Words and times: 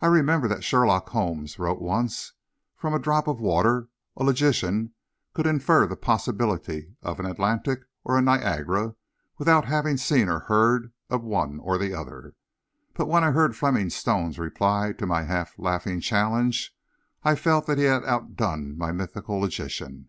I 0.00 0.06
remember 0.06 0.46
that 0.46 0.62
Sherlock 0.62 1.08
Holmes 1.08 1.58
wrote 1.58 1.80
once, 1.82 2.34
"From 2.76 2.94
a 2.94 3.00
drop 3.00 3.26
of 3.26 3.40
water, 3.40 3.88
a 4.16 4.22
logician 4.22 4.94
could 5.34 5.48
infer 5.48 5.84
the 5.84 5.96
possibility 5.96 6.94
of 7.02 7.18
an 7.18 7.26
Atlantic 7.26 7.80
or 8.04 8.16
a 8.16 8.22
Niagara 8.22 8.94
without 9.36 9.64
having 9.64 9.96
seen 9.96 10.28
or 10.28 10.38
heard 10.38 10.92
of 11.10 11.24
one 11.24 11.58
or 11.58 11.76
the 11.76 11.92
other," 11.92 12.36
but 12.94 13.08
when 13.08 13.24
I 13.24 13.32
heard 13.32 13.56
Fleming 13.56 13.90
Stone's 13.90 14.38
reply 14.38 14.92
to 14.92 15.06
my 15.06 15.24
half 15.24 15.58
laughing 15.58 15.98
challenge, 16.00 16.72
I 17.24 17.34
felt 17.34 17.66
that 17.66 17.78
he 17.78 17.84
had 17.86 18.04
outdone 18.04 18.78
the 18.78 18.92
mythical 18.94 19.40
logician. 19.40 20.08